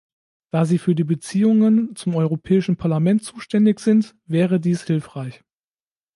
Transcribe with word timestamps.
Da 0.49 0.65
Sie 0.65 0.79
für 0.79 0.95
die 0.95 1.03
Beziehungen 1.03 1.95
zum 1.95 2.15
Europäischen 2.15 2.75
Parlament 2.75 3.23
zuständig 3.23 3.79
sind, 3.79 4.15
wäre 4.25 4.59
dies 4.59 4.85
hilfreich. 4.87 5.43